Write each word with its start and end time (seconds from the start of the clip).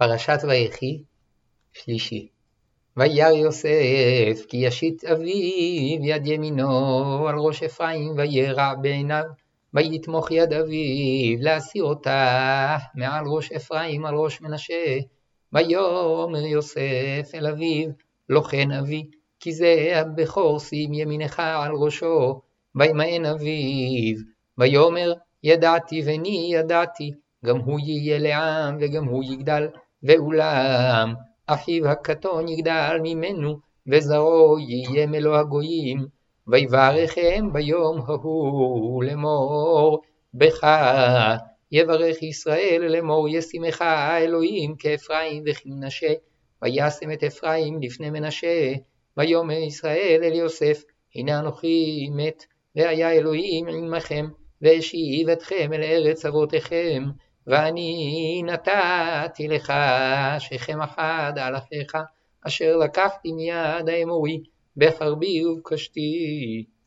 פרשת 0.00 0.38
ויחי, 0.48 1.02
שלישי. 1.72 2.28
וירא 2.96 3.30
יוסף 3.30 4.46
כי 4.48 4.56
ישית 4.56 5.04
אביו 5.04 6.04
יד 6.04 6.26
ימינו 6.26 7.28
על 7.28 7.38
ראש 7.38 7.62
אפרים 7.62 8.12
וירע 8.16 8.74
בעיניו. 8.74 9.24
ויתמוך 9.74 10.30
יד 10.30 10.52
אביו 10.52 11.38
להסיר 11.40 11.84
אותה 11.84 12.76
מעל 12.94 13.24
ראש 13.26 13.52
אפרים 13.52 14.06
על 14.06 14.14
ראש 14.14 14.40
מנשה. 14.40 14.98
ויאמר 15.52 16.46
יוסף 16.46 17.30
אל 17.34 17.46
אביו 17.46 17.88
לא 18.28 18.40
כן 18.40 18.72
אבי 18.72 19.06
כי 19.40 19.52
זה 19.52 19.92
הבכור 19.94 20.60
שים 20.60 20.94
ימינך 20.94 21.40
על 21.40 21.72
ראשו. 21.72 22.40
וימאן 22.74 23.26
אביו 23.26 24.16
ויאמר 24.58 25.12
ידעתי 25.42 26.02
בני 26.02 26.50
ידעתי 26.52 27.12
גם 27.44 27.58
הוא 27.58 27.80
יהיה 27.80 28.18
לעם 28.18 28.76
וגם 28.80 29.04
הוא 29.04 29.24
יגדל 29.24 29.68
ואולם 30.02 31.14
אחיו 31.46 31.88
הקטון 31.88 32.48
יגדל 32.48 32.98
ממנו 33.02 33.58
וזרעו 33.86 34.58
יהיה 34.58 35.06
מלוא 35.06 35.36
הגויים 35.36 36.06
ויברכם 36.46 37.52
ביום 37.52 38.00
ההוא 38.06 39.04
לאמור 39.04 40.02
בך 40.34 40.66
יברך 41.72 42.22
ישראל 42.22 42.84
לאמור 42.88 43.28
ישימך 43.28 43.84
אלוהים 44.18 44.74
כאפרים 44.76 45.44
וכמנשה 45.46 46.12
וישם 46.62 47.12
את 47.12 47.24
אפרים 47.24 47.82
לפני 47.82 48.10
מנשה 48.10 48.72
ויאמר 49.16 49.58
ישראל 49.58 50.20
אל 50.22 50.34
יוסף 50.34 50.82
הנה 51.14 51.38
אנוכי 51.38 52.08
מת 52.12 52.44
והיה 52.76 53.12
אלוהים 53.12 53.68
עמכם 53.68 54.28
והשיב 54.62 55.28
אתכם 55.28 55.72
אל 55.72 55.82
ארץ 55.82 56.24
אבותיכם 56.26 57.02
ואני 57.46 58.42
נתתי 58.44 59.48
לך 59.48 59.72
שכם 60.38 60.82
אחד 60.82 61.32
על 61.36 61.56
אחיך, 61.56 61.98
אשר 62.46 62.76
לקחתי 62.76 63.32
מיד 63.32 63.88
האמורי, 63.88 64.42
בחרבי 64.76 65.46
ובקשתי. 65.46 66.64